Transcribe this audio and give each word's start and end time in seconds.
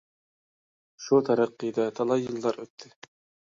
شۇ 1.09 1.19
تەرىقىدە 1.29 1.87
تالاي 2.01 2.27
يىللار 2.29 2.61
ئۆتتى. 2.65 2.93